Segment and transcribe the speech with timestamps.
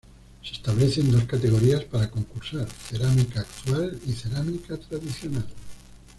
[0.41, 5.45] Se establecen dos categorías para concursar: "Cerámica Actual" y "Cerámica Tradicional".